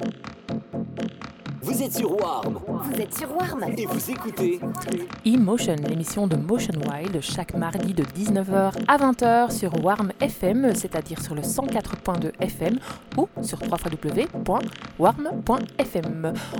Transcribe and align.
you. 0.00 0.29
Vous 1.62 1.82
êtes 1.82 1.92
sur 1.92 2.18
Warm 2.18 2.58
Vous 2.66 3.00
êtes 3.00 3.14
sur 3.14 3.36
Warm 3.36 3.64
et 3.76 3.84
vous 3.84 4.10
écoutez 4.10 4.58
E-Motion, 5.26 5.76
l'émission 5.86 6.26
de 6.26 6.36
Motion 6.36 6.72
Wild, 6.88 7.20
chaque 7.20 7.52
mardi 7.54 7.92
de 7.92 8.02
19h 8.02 8.72
à 8.88 8.96
20h 8.96 9.50
sur 9.50 9.84
Warm 9.84 10.10
FM, 10.20 10.74
c'est-à-dire 10.74 11.20
sur 11.20 11.34
le 11.34 11.42
104.2 11.42 12.32
FM 12.40 12.78
ou 13.18 13.28
sur 13.42 13.58
www.warm.fm. 13.60 14.32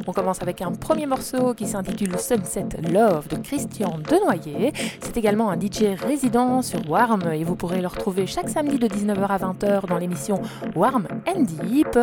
On 0.07 0.13
commence 0.13 0.43
avec 0.43 0.61
un 0.61 0.73
premier 0.73 1.07
morceau 1.07 1.55
qui 1.55 1.67
s'intitule 1.67 2.19
Sunset 2.19 2.69
Love 2.93 3.29
de 3.29 3.37
Christian 3.37 3.99
Denoyer. 3.99 4.75
C'est 5.01 5.17
également 5.17 5.51
un 5.51 5.59
DJ 5.59 5.97
résident 5.99 6.61
sur 6.61 6.89
Warm 6.91 7.33
et 7.33 7.45
vous 7.45 7.57
pourrez 7.57 7.81
le 7.81 7.89
retrouver 7.89 8.27
chaque 8.27 8.51
samedi 8.51 8.79
de 8.79 8.87
19h 8.87 9.27
à 9.29 9.39
20h 9.39 9.87
dans 9.87 9.97
l'émission 9.97 10.43
Warm 10.77 11.07
and 11.27 11.45
Deep. 11.45 11.99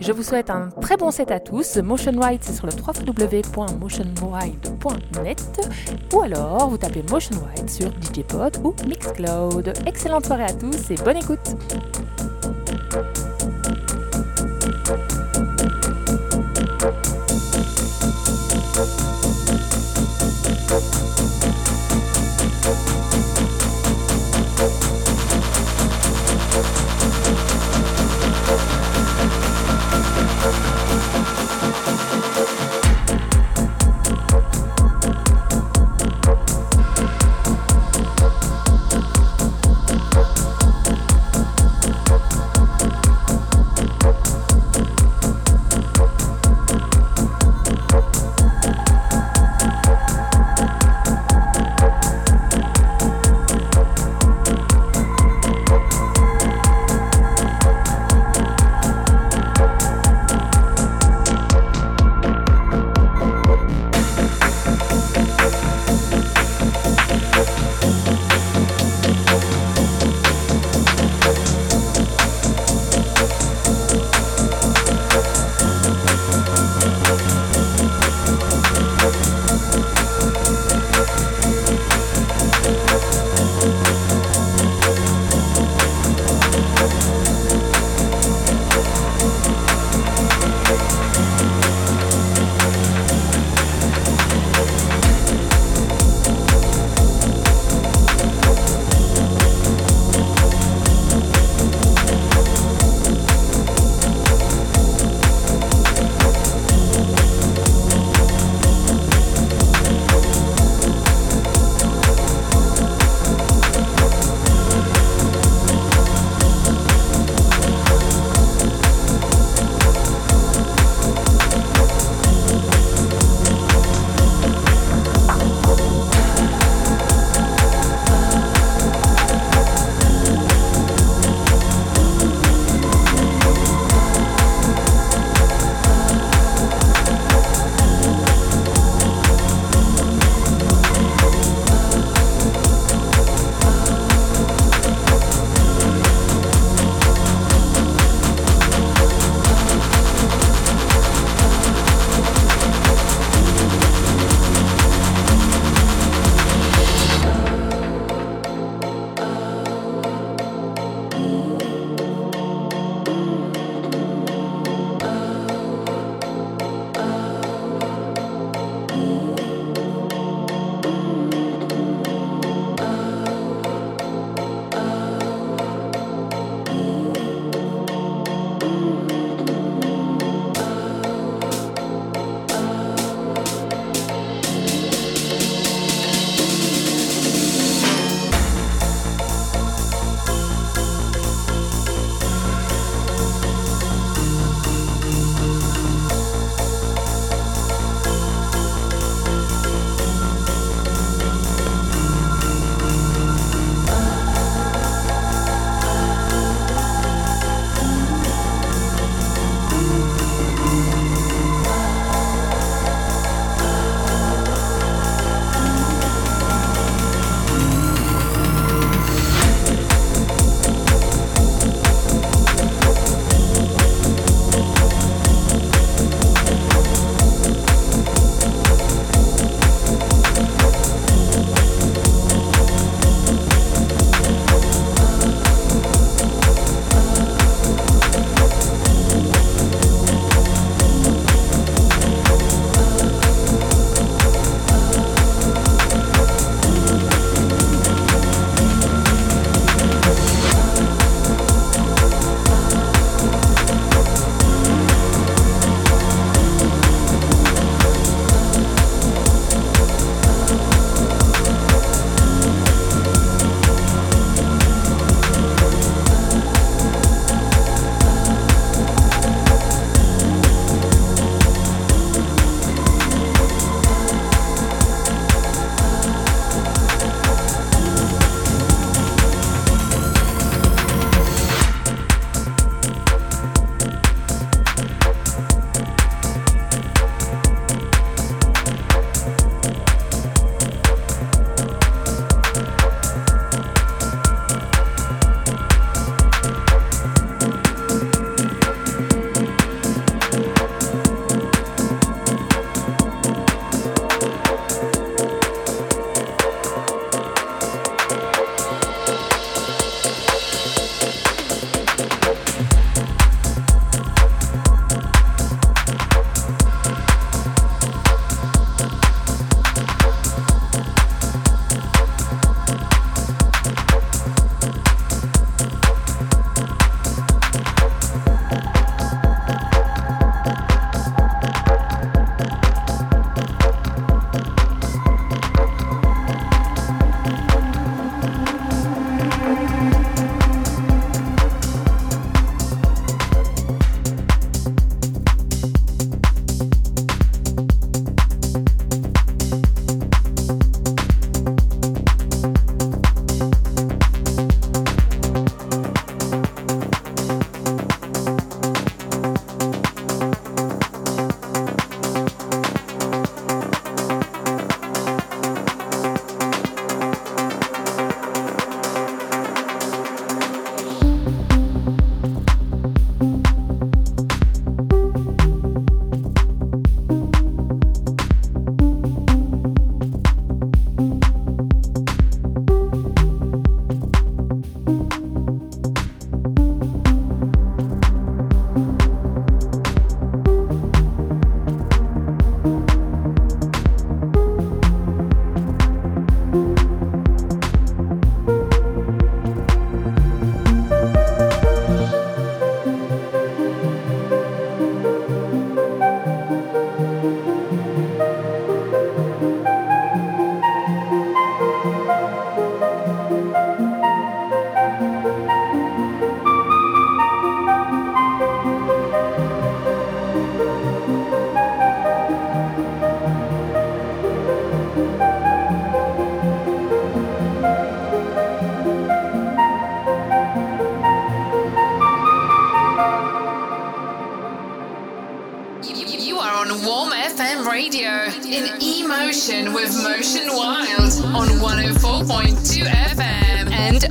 Je 0.00 0.12
vous 0.12 0.22
souhaite 0.22 0.48
un 0.48 0.70
très 0.80 0.96
bon 0.96 1.10
set 1.10 1.30
à 1.30 1.40
tous. 1.40 1.76
Motion 1.76 2.12
Wild, 2.12 2.37
c'est 2.40 2.54
sur 2.54 2.66
le 2.66 2.72
www.motionwild.net 2.72 5.70
ou 6.12 6.20
alors 6.20 6.68
vous 6.68 6.78
tapez 6.78 7.02
Motion 7.10 7.36
Wild 7.36 7.70
sur 7.70 7.90
DJPod 8.00 8.58
ou 8.64 8.74
Mixcloud. 8.86 9.72
Excellente 9.86 10.26
soirée 10.26 10.44
à 10.44 10.52
tous 10.52 10.90
et 10.90 10.96
bonne 10.96 11.16
écoute. 11.16 11.56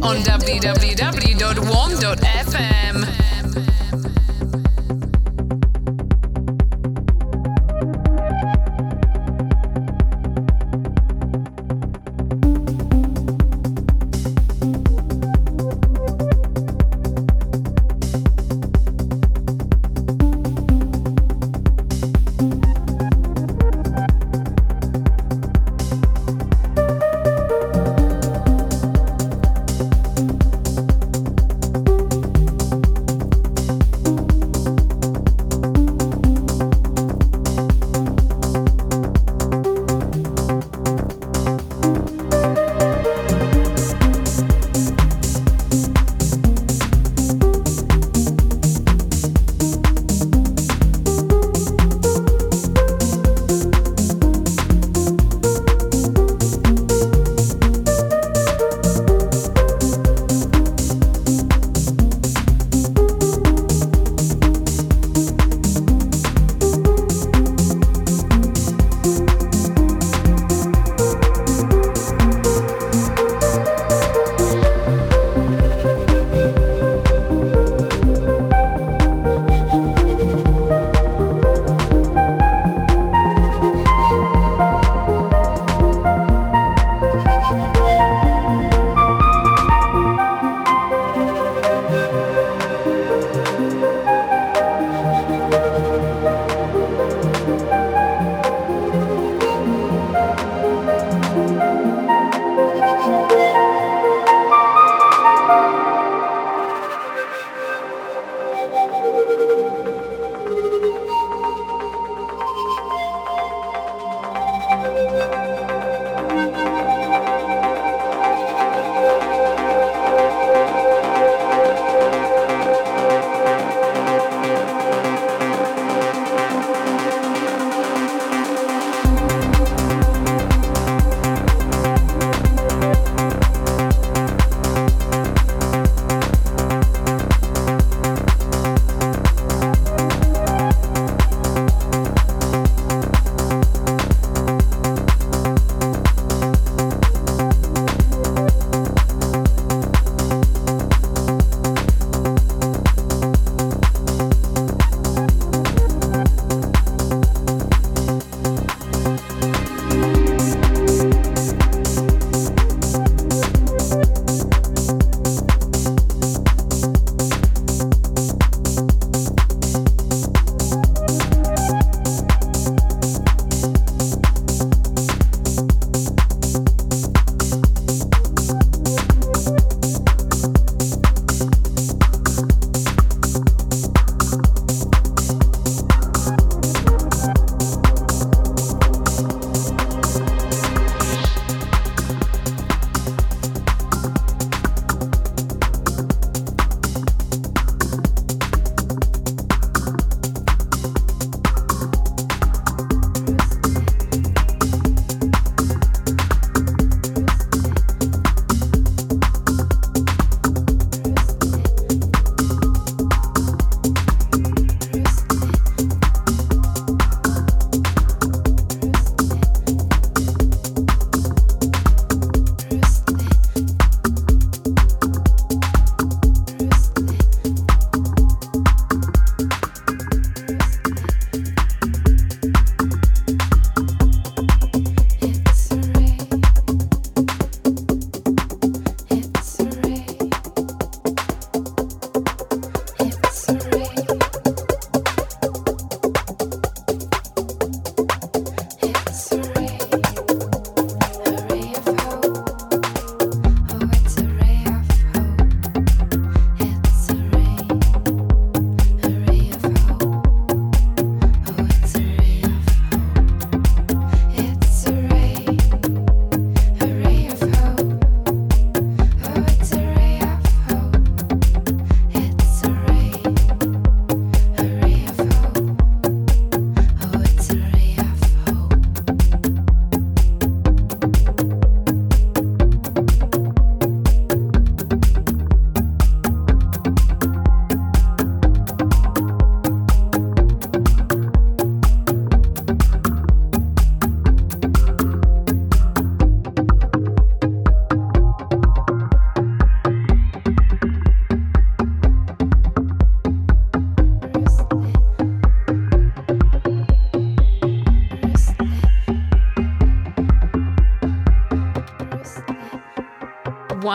On 0.08 0.24
www.warm.fm. 0.24 1.68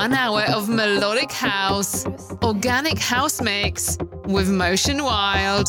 one 0.03 0.15
hour 0.15 0.43
of 0.51 0.69
melodic 0.69 1.31
house, 1.31 2.05
organic 2.43 2.99
house 2.99 3.41
mix 3.41 3.97
with 4.25 4.49
Motion 4.51 5.05
Wild. 5.05 5.69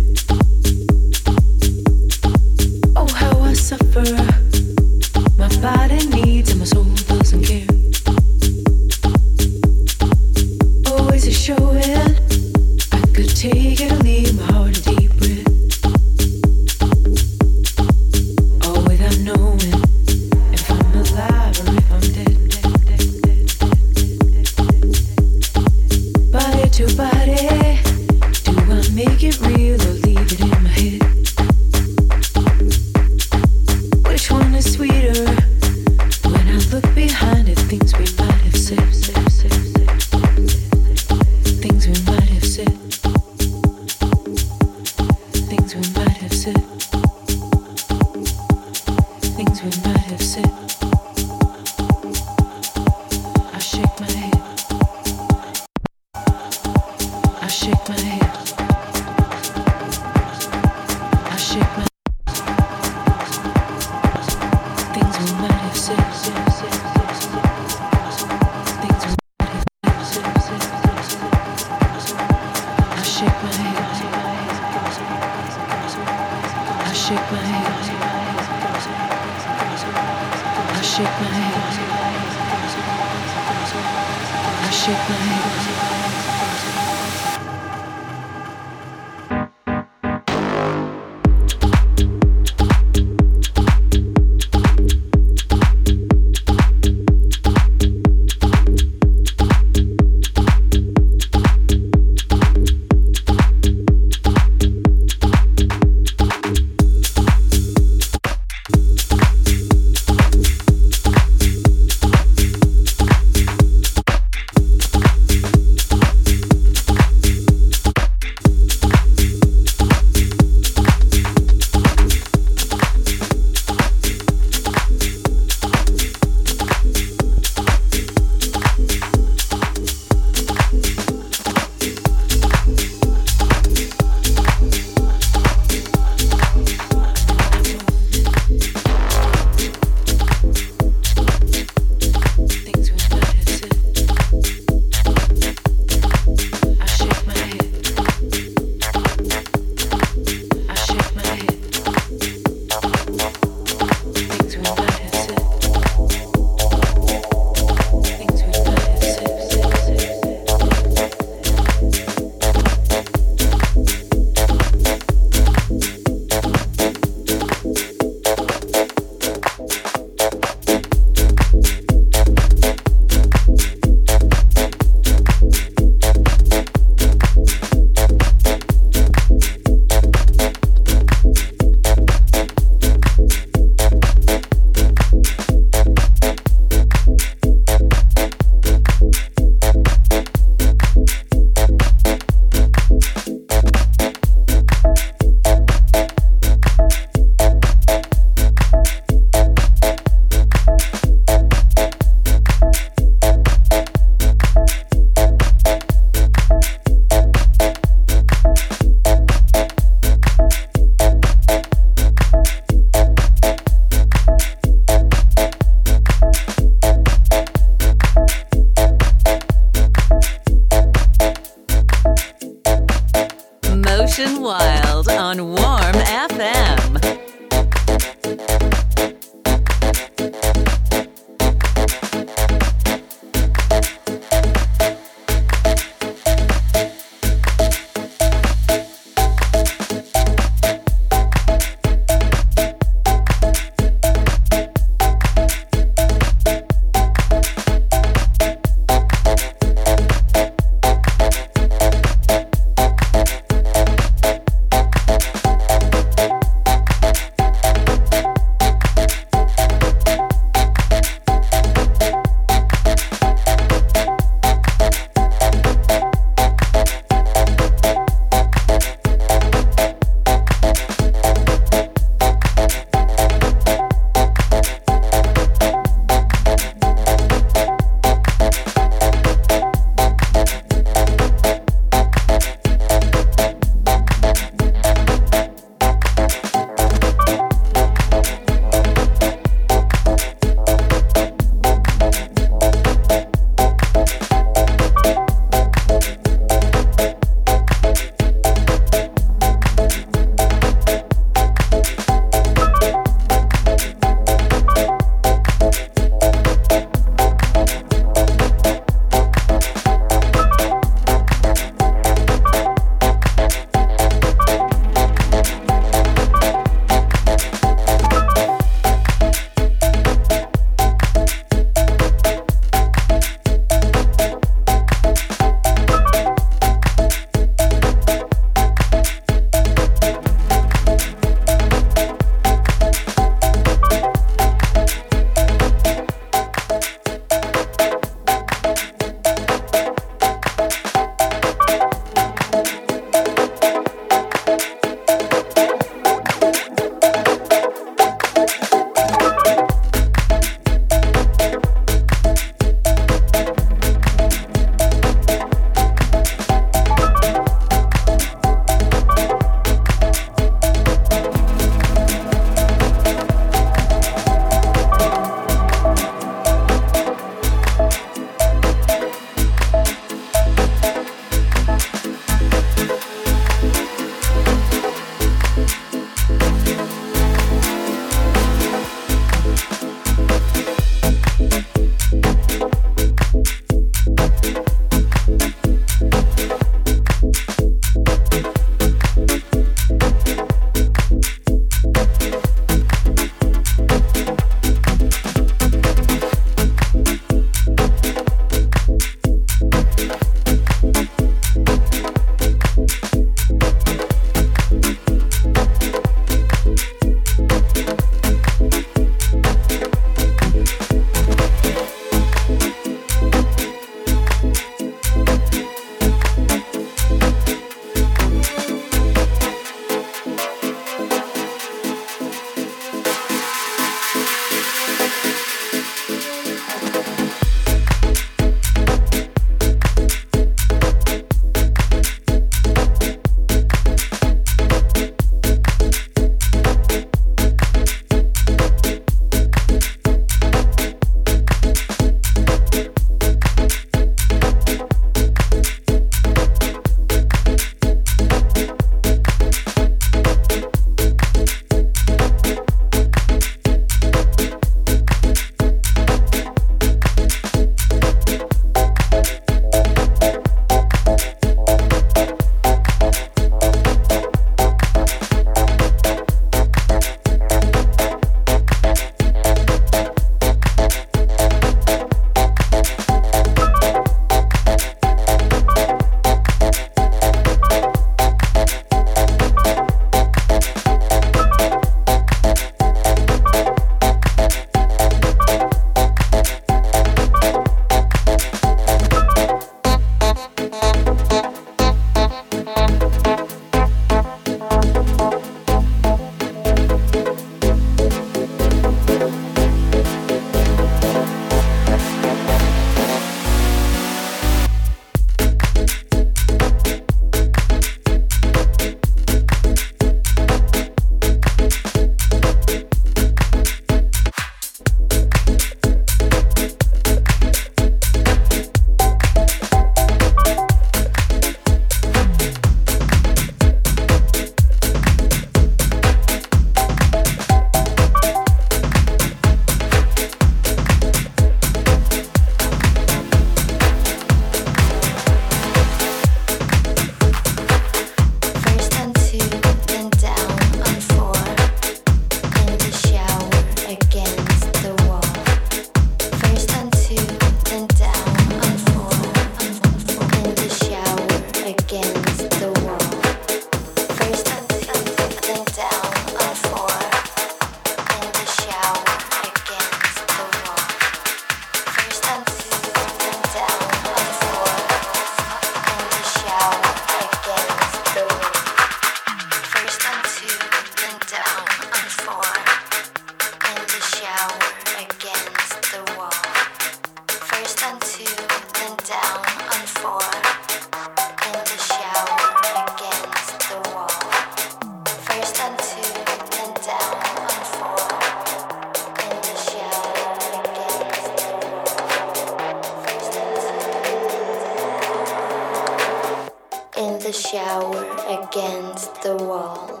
Shower 597.31 598.05
against 598.27 599.21
the 599.23 599.35
wall. 599.35 600.00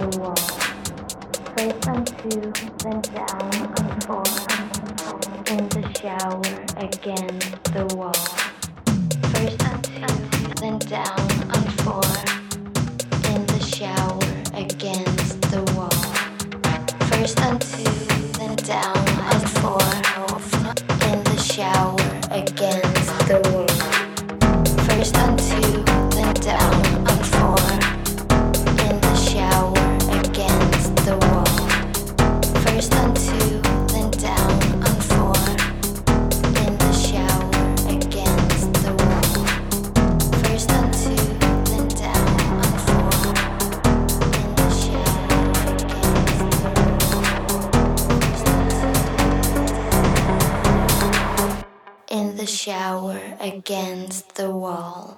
the 0.00 0.18
wall. 0.18 0.36
First 1.56 1.88
on 1.88 2.04
two, 2.04 2.52
then 2.82 3.00
down 3.02 3.52
on 3.78 4.00
four. 4.00 4.24
In 5.52 5.68
the 5.68 5.82
shower, 6.00 6.40
again 6.76 7.38
the 7.74 7.84
wall. 7.94 8.12
First 9.34 9.62
on 9.68 9.82
two, 9.82 10.06
then 10.60 10.78
down 10.78 11.20
on 11.54 11.64
four. 11.84 12.08
In 13.34 13.44
the 13.46 13.60
shower, 13.60 14.20
against 14.54 15.40
the 15.50 15.62
wall. 15.76 15.90
First 17.10 17.40
on 17.42 17.58
two, 17.58 17.84
then 18.38 18.56
down. 18.56 18.99
against 53.50 54.36
the 54.36 54.50
wall. 54.50 55.09